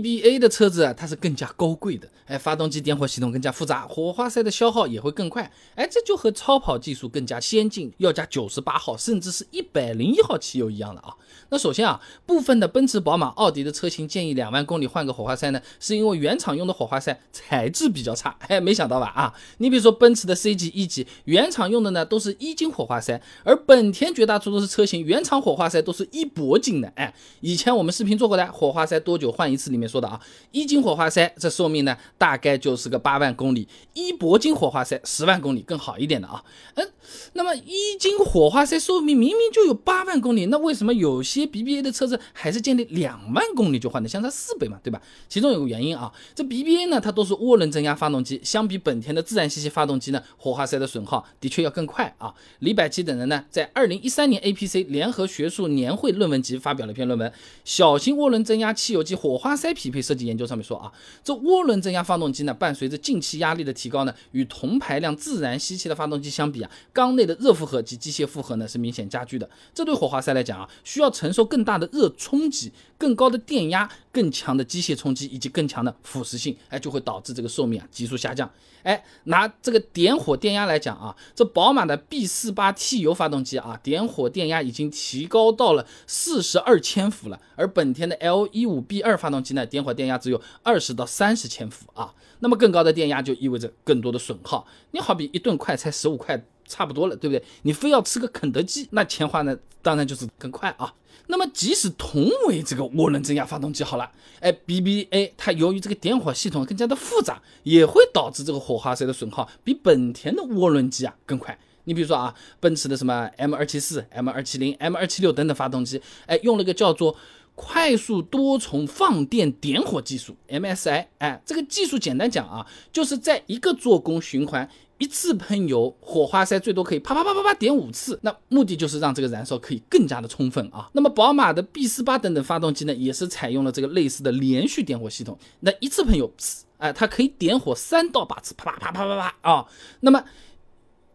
[0.00, 11.14] BBA 的车子啊，它是更加高贵的，哎，发动机点火系统更加复杂，火花塞的消耗也会更快，哎，这就和超跑技术更加先进，要加九十八号甚至是一百零一号汽油一样的啊。
[11.50, 19.34] 那首先啊，部分的奔驰、宝马、奥迪的车型建议两万公里换个火花塞呢，是因为原厂用的火花塞材质比较差，哎，没想到吧啊？
[19.58, 36.42] 你比如说奔驰的 C 级、E 级，原厂用的呢都是一金火花塞，而本田绝大多数车型原厂火花塞都是一铂金的，哎，以前我们视频做过的火花塞多久换一次里面说的啊，一斤火花塞这寿命呢大概就是个八万公里，一铂金火花塞十万公里更好一点的啊，
[36.74, 36.88] 嗯，
[37.34, 45.00] 那么一金火花塞寿命明明就有八万公里，那为什么有些 BBA 的车子还是建立两万公里就换的，相差四倍嘛，对吧？
[45.28, 52.34] 其中有个原因啊，这 BBA 呢，它都是涡轮增压发动机，相比本田的自然吸气发动机呢，火花塞的损耗的确要更快啊。
[52.60, 57.30] 李百基等人呢，在二零一三年 APC 联合学术年会论文集发表了一篇论文，
[57.64, 60.92] 《小型涡轮增压汽油机火花塞匹配设计研究》，上面说啊，
[61.22, 66.70] 这涡轮增压发动机呢，伴随着进气压力的提高呢，与同排量自然吸气的发动机相比啊，
[67.04, 69.46] 缸内的热负荷及机械负荷呢是明显加剧的。
[69.74, 78.50] 这对火花塞来讲啊，需要承受更大的热冲击、更高的电压、更强的机械冲击以及更强的腐蚀性，哎，就会导致这个寿命啊急速下降。
[78.84, 92.14] 哎，拿这个点火电压来讲啊，这宝马的 B 四八 T 油发动机啊，点火电压已经提高到了四十二千伏了，而本田的 L 一五 B 二发动机呢，点火电压只有二十到三十千伏啊。
[92.40, 94.66] 那么更高的电压就意味着更多的损耗。
[94.90, 96.42] 你好比一顿快才十五块。
[96.66, 97.44] 差不多了，对不对？
[97.62, 100.94] 你非要吃个肯德基， 那钱花呢，当然就是更快啊。
[101.26, 111.58] 那么即使同为这个涡轮增压发动机，好了，哎，BBA 它由于这个点火系统更加的复杂，也会导致这个火花塞的损耗比本田的涡轮机啊更快。
[111.84, 117.16] 你比如说啊，奔驰的什么 M 二七四、M 二七零、M 二七六等等发动机，哎，用了个叫做
[117.54, 124.68] 快速多重放电点火技术 MSI，哎，这个技术简单讲啊，就是在一个做工循环。
[124.98, 130.88] 一次喷油，火花塞最多可以啪啪啪啪啪点五次，那目的就是让这个燃烧可以更加的充分啊。
[130.92, 135.36] 那么宝马的 B 四八等等发动机呢，也是采用了这个类似的连续点火系统。
[135.60, 136.32] 那一次喷油，
[136.78, 139.66] 哎，它可以点火三到八次，啪啪啪啪啪啪啊。
[140.00, 140.24] 那么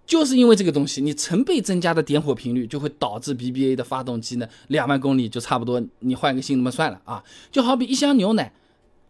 [0.09, 7.23] 就是因为这个东西，你成倍增加的点火频率，就会导致 BBA 的发动机呢，两万公里就差不多，你换个新那么算了啊。
[7.51, 8.51] 就好比一箱牛奶。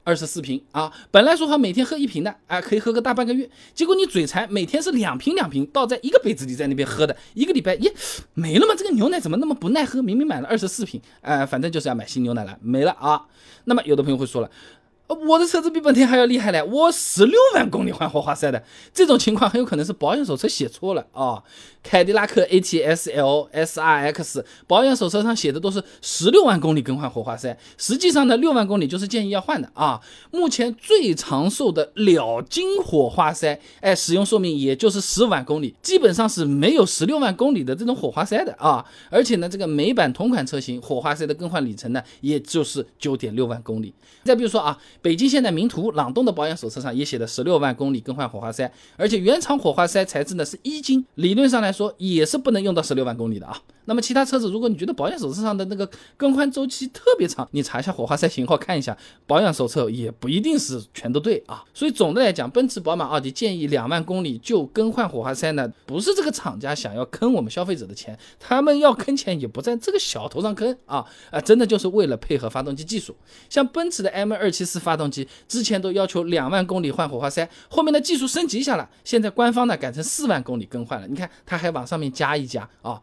[0.05, 3.47] 二十四瓶啊，本来说好每天喝一瓶的，哎，可以喝个大半个月。
[3.75, 7.93] 结果你嘴馋，每天是两瓶两瓶倒在一个杯子里在那边喝的，一个礼拜，耶，
[8.33, 8.73] 没了吗？
[8.75, 10.01] 这个牛奶怎么那么不耐喝？
[10.01, 13.21] 明明买了二十四瓶，哎，反正就是要买新牛奶了，没了啊。
[13.65, 14.49] 那么有的朋友会说了。
[15.15, 21.43] 我的车子比本田还要厉害嘞，我十六万公里换火花塞的，这种情况很有可能是保养手册写错了啊。
[21.81, 29.99] 凯迪拉克 ATS L SRX 保养手册上写的都是十六万公里更换火花塞，实际上呢，六万公里就是建议要换的啊。
[30.29, 38.85] 目前最长寿的了金火花塞，哎，使用寿命也就是十五万公里，基本上是没有十六万公里的这种火花塞的啊。
[39.09, 43.91] 而且呢，这个美版同款车型火花塞的更换里程呢，也就是九点六万公里。
[44.23, 44.77] 再比如说啊。
[45.01, 53.61] 北京现代名图、朗动的保养手册上也写的十六万公里更换火花塞，而且原厂火花塞材质呢是一金，理论上来说也是不能用到十六万公里的啊。
[53.85, 58.95] 那么其他车子，如果你觉得保养手册上的那个更换周期特别长，你查一下火花塞型号看一下，
[59.25, 61.63] 保养手册也不一定是全都对啊。
[61.73, 73.15] 所以总的来讲，奔驰、宝马、奥迪建议两万公里就更换火花塞呢，不是这个厂家想要坑我们消费者的钱，他们要坑钱也不在这个小头上坑啊啊，真的就是为了配合发动机技术。
[73.49, 81.07] 像奔驰的 M 二七四发动机之前都要求两万公里换火花塞，后面的技术升级一下了，现在官方呢改成四万公里更换了。
[81.07, 82.97] 你看它还往上面加一加啊。